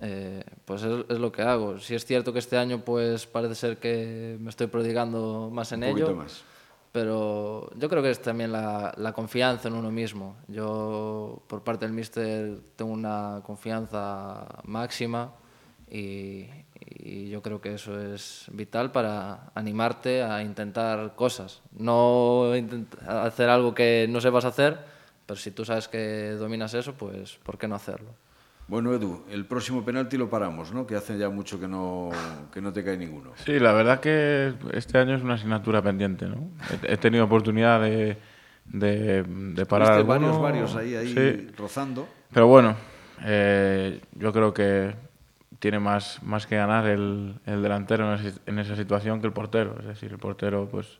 [0.00, 1.78] eh, pues es, es, lo que hago.
[1.78, 5.84] Si es cierto que este año pues parece ser que me estoy prodigando más en
[5.84, 6.16] Un ello.
[6.16, 6.42] Más
[6.92, 10.36] pero yo creo que es también la, la, confianza en uno mismo.
[10.46, 15.32] Yo, por parte del míster, tengo una confianza máxima
[15.90, 16.46] y,
[16.78, 21.62] y, yo creo que eso es vital para animarte a intentar cosas.
[21.72, 22.52] No
[23.06, 24.78] hacer algo que no sepas hacer,
[25.24, 28.10] pero si tú sabes que dominas eso, pues ¿por qué no hacerlo?
[28.68, 30.86] Bueno, Edu, el próximo penalti lo paramos, ¿no?
[30.86, 32.10] Que hace ya mucho que no,
[32.52, 33.32] que no te cae ninguno.
[33.44, 36.48] Sí, la verdad que este año es una asignatura pendiente, ¿no?
[36.82, 38.16] He, tenido oportunidad de,
[38.64, 40.40] de, de parar alguno.
[40.40, 42.08] varios, varios ahí, ahí rozando.
[42.32, 42.76] Pero bueno,
[43.24, 44.94] eh, yo creo que
[45.58, 48.16] tiene más, más que ganar el, el delantero
[48.46, 49.76] en esa situación que el portero.
[49.80, 50.98] Es decir, el portero, pues,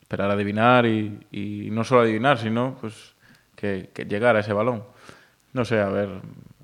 [0.00, 3.14] esperar a adivinar y, y no solo adivinar, sino pues
[3.56, 4.84] que, que llegar a ese balón.
[5.52, 6.10] No sé, a ver,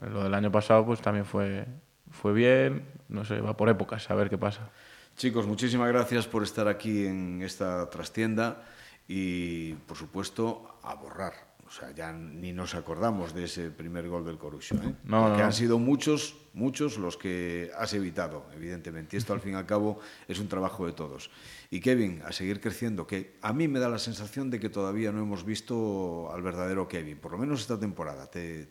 [0.00, 1.66] lo del año pasado pues también fue,
[2.10, 4.70] fue bien, no sé, va por épocas, a ver qué pasa.
[5.16, 8.62] Chicos, muchísimas gracias por estar aquí en esta trastienda
[9.06, 14.24] y, por supuesto, a borrar o sea, ya ni nos acordamos de ese primer gol
[14.24, 14.92] del Corucho, ¿eh?
[15.04, 19.14] No, Porque han sido muchos, muchos los que has evitado, evidentemente.
[19.14, 21.30] Y esto, al fin y al cabo, es un trabajo de todos.
[21.70, 25.12] Y Kevin, a seguir creciendo, que a mí me da la sensación de que todavía
[25.12, 28.28] no hemos visto al verdadero Kevin, por lo menos esta temporada.
[28.28, 28.66] ¿Te,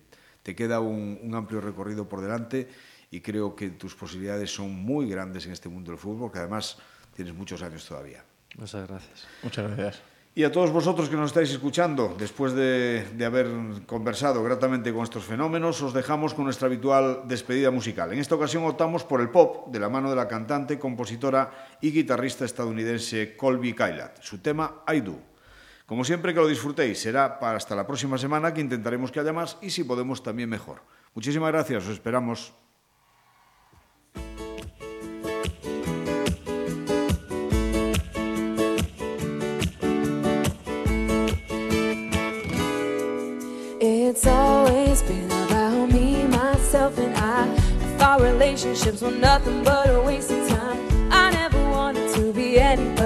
[0.50, 2.68] te queda un, un amplio recorrido por delante
[3.12, 6.80] y creo que tus posibilidades son muy grandes en este mundo del fútbol, que además
[7.16, 8.24] tienes muchos años todavía.
[8.58, 9.28] Muchas gracias.
[9.44, 10.02] Muchas gracias.
[10.34, 13.48] Y a todos vosotros que nos estáis escuchando, después de, de, haber
[13.86, 18.12] conversado gratamente con estos fenómenos, os dejamos con nuestra habitual despedida musical.
[18.12, 21.92] En esta ocasión optamos por el pop de la mano de la cantante, compositora y
[21.92, 24.20] guitarrista estadounidense Colby Kylat.
[24.24, 25.30] Su tema I Do.
[25.90, 27.02] Como siempre, que lo disfrutéis.
[27.02, 30.48] Será para hasta la próxima semana que intentaremos que haya más y si podemos también
[30.48, 30.84] mejor.
[31.16, 32.54] Muchísimas gracias, os esperamos.
[43.82, 47.48] It's always been about me, myself, and I.
[48.00, 50.78] I relationships were nothing but a waste of time.
[51.10, 52.99] I never wanted to be anything.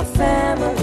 [0.00, 0.79] my family.